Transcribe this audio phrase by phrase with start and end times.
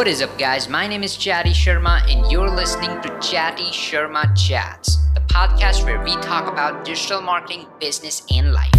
[0.00, 0.66] What is up, guys?
[0.66, 6.02] My name is Chatty Sharma, and you're listening to Chatty Sharma Chats, the podcast where
[6.02, 8.72] we talk about digital marketing, business, and life.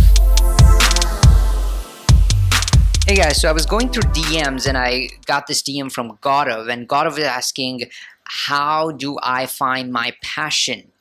[3.05, 6.73] Hey guys, so I was going through DMs and I got this DM from Gaurav,
[6.73, 7.83] and Gaurav is asking,
[8.24, 10.92] How do I find my passion?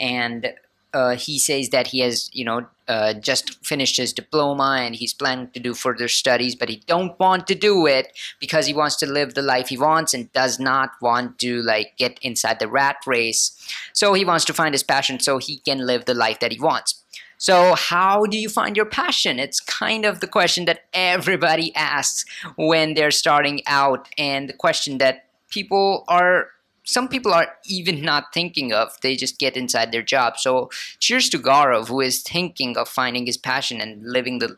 [0.00, 0.54] And
[0.94, 5.12] uh, he says that he has, you know, uh, just finished his diploma and he's
[5.12, 8.96] planning to do further studies, but he don't want to do it because he wants
[8.96, 12.68] to live the life he wants and does not want to like get inside the
[12.68, 13.52] rat race.
[13.92, 16.60] So he wants to find his passion so he can live the life that he
[16.60, 17.02] wants.
[17.38, 19.38] So, how do you find your passion?
[19.38, 22.24] It's kind of the question that everybody asks
[22.56, 26.48] when they're starting out, and the question that people are
[26.86, 28.96] some people are even not thinking of.
[29.02, 30.38] They just get inside their job.
[30.38, 34.56] So cheers to Gaurav, who is thinking of finding his passion and living the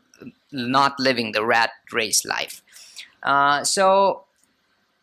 [0.51, 2.61] not living the rat race life.
[3.23, 4.23] Uh, so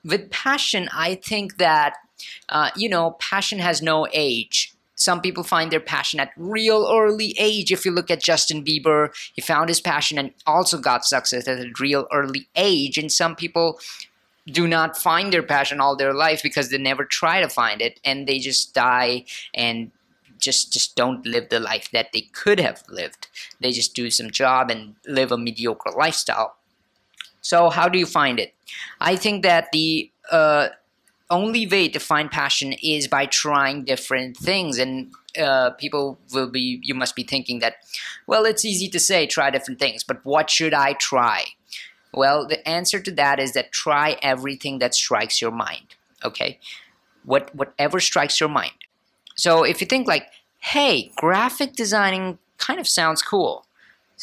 [0.05, 1.95] with passion, I think that
[2.49, 4.73] uh, you know passion has no age.
[4.95, 7.71] Some people find their passion at real early age.
[7.71, 11.59] If you look at Justin Bieber, he found his passion and also got success at
[11.59, 12.97] a real early age.
[12.97, 13.79] And some people
[14.47, 18.01] do not find their passion all their life because they never try to find it
[18.05, 19.91] and they just die and
[20.39, 23.29] just just don't live the life that they could have lived.
[23.61, 26.57] They just do some job and live a mediocre lifestyle.
[27.41, 28.55] So how do you find it?
[29.01, 30.69] I think that the uh,
[31.31, 36.81] only way to find passion is by trying different things and uh, people will be
[36.83, 37.77] you must be thinking that
[38.27, 41.45] well it's easy to say try different things but what should i try
[42.17, 45.95] well, the answer to that is that try everything that strikes your mind.
[46.25, 46.59] Okay,
[47.25, 48.73] what whatever strikes your mind.
[49.37, 50.27] So if you think like,
[50.59, 53.67] hey, graphic designing kind of sounds cool,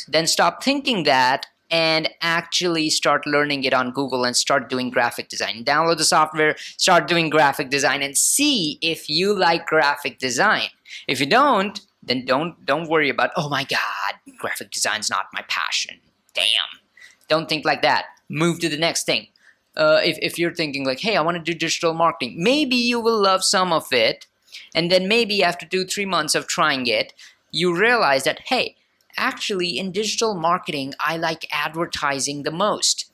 [0.07, 5.29] then stop thinking that and actually start learning it on Google and start doing graphic
[5.29, 5.63] design.
[5.63, 10.69] Download the software, start doing graphic design and see if you like graphic design.
[11.07, 15.43] If you don't, then don't don't worry about, "Oh my god, graphic design's not my
[15.47, 15.99] passion."
[16.33, 16.82] Damn.
[17.27, 18.05] Don't think like that.
[18.29, 19.27] Move to the next thing.
[19.75, 22.99] Uh, if, if you're thinking like, hey, I want to do digital marketing, maybe you
[22.99, 24.27] will love some of it.
[24.75, 27.13] And then maybe after two, three months of trying it,
[27.51, 28.75] you realize that, hey,
[29.17, 33.11] actually in digital marketing, I like advertising the most.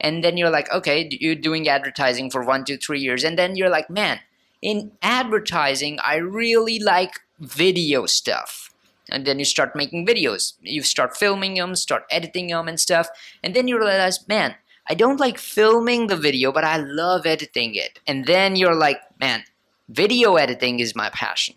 [0.00, 3.24] And then you're like, okay, you're doing advertising for one, two, three years.
[3.24, 4.20] And then you're like, man,
[4.60, 8.71] in advertising, I really like video stuff
[9.10, 10.54] and then you start making videos.
[10.60, 13.08] You start filming them start editing them and stuff.
[13.42, 14.54] And then you realize man
[14.88, 17.98] i don't like filming the video but i love editing it.
[18.06, 19.44] And then you're like man
[19.88, 21.56] video editing is my passion.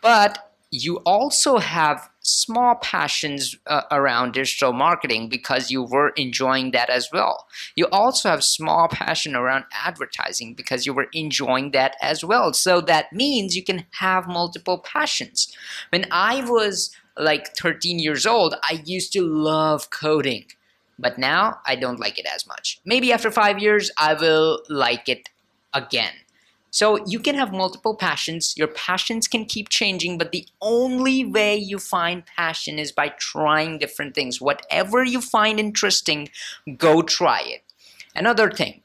[0.00, 6.90] But you also have small passions uh, around digital marketing because you were enjoying that
[6.90, 7.46] as well.
[7.76, 12.52] You also have small passion around advertising because you were enjoying that as well.
[12.52, 15.54] So that means you can have multiple passions.
[15.90, 20.44] When I was like 13 years old, I used to love coding.
[20.98, 22.80] But now I don't like it as much.
[22.84, 25.28] Maybe after five years, I will like it
[25.72, 26.12] again.
[26.70, 28.54] So you can have multiple passions.
[28.56, 33.78] Your passions can keep changing, but the only way you find passion is by trying
[33.78, 34.40] different things.
[34.40, 36.28] Whatever you find interesting,
[36.76, 37.62] go try it.
[38.14, 38.82] Another thing.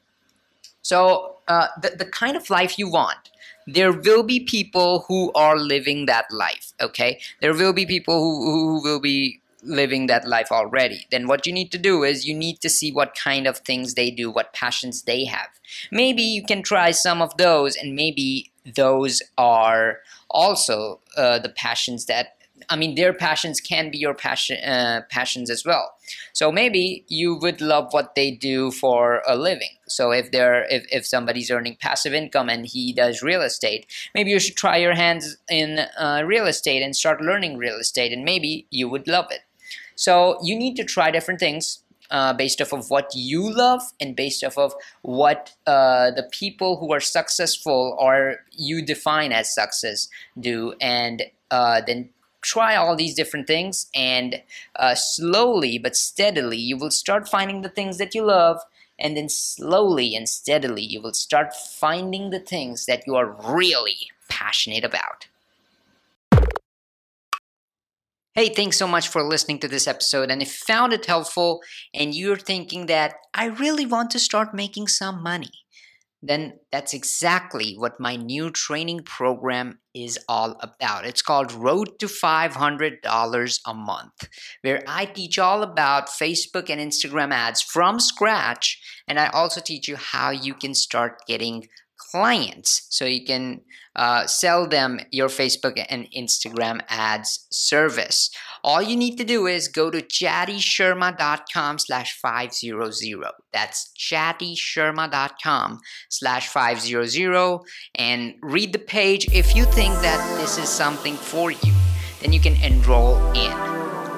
[0.82, 3.30] So uh, the, the kind of life you want,
[3.66, 7.20] there will be people who are living that life, okay?
[7.40, 11.52] There will be people who, who will be living that life already then what you
[11.52, 14.52] need to do is you need to see what kind of things they do what
[14.52, 15.48] passions they have
[15.90, 22.06] maybe you can try some of those and maybe those are also uh, the passions
[22.06, 22.36] that
[22.68, 25.94] I mean, their passions can be your passion uh, passions as well.
[26.32, 29.76] So maybe you would love what they do for a living.
[29.88, 34.30] So if they're if, if somebody's earning passive income and he does real estate, maybe
[34.30, 38.24] you should try your hands in uh, real estate and start learning real estate, and
[38.24, 39.40] maybe you would love it.
[39.94, 41.80] So you need to try different things
[42.10, 46.76] uh, based off of what you love and based off of what uh, the people
[46.76, 50.08] who are successful or you define as success
[50.38, 52.10] do, and uh, then
[52.42, 53.86] try all these different things.
[53.94, 54.42] And
[54.76, 58.60] uh, slowly but steadily, you will start finding the things that you love.
[58.96, 64.12] And then slowly and steadily, you will start finding the things that you are really
[64.28, 65.26] passionate about.
[68.36, 70.28] Hey, thanks so much for listening to this episode.
[70.28, 71.60] And if you found it helpful
[71.94, 75.52] and you're thinking that I really want to start making some money,
[76.20, 81.06] then that's exactly what my new training program is all about.
[81.06, 84.28] It's called Road to $500 a Month,
[84.62, 88.82] where I teach all about Facebook and Instagram ads from scratch.
[89.06, 91.68] And I also teach you how you can start getting
[92.14, 93.60] clients so you can
[93.96, 98.30] uh, sell them your Facebook and Instagram ads service.
[98.62, 103.32] All you need to do is go to chattysharma.com slash 500.
[103.52, 107.60] That's chattysharma.com slash 500
[107.96, 109.26] and read the page.
[109.32, 111.74] If you think that this is something for you,
[112.20, 113.52] then you can enroll in.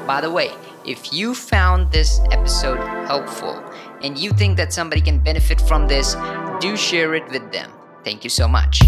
[0.07, 0.51] By the way,
[0.85, 2.79] if you found this episode
[3.09, 3.57] helpful
[4.03, 6.15] and you think that somebody can benefit from this,
[6.61, 7.73] do share it with them.
[8.07, 8.83] Thank you so much.